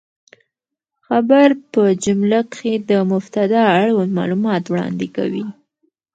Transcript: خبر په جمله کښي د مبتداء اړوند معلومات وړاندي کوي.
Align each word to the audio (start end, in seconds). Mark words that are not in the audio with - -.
خبر 1.05 1.47
په 1.71 1.83
جمله 2.03 2.39
کښي 2.51 2.73
د 2.89 2.91
مبتداء 3.11 3.67
اړوند 3.81 4.11
معلومات 4.19 4.63
وړاندي 4.67 5.09
کوي. 5.17 5.45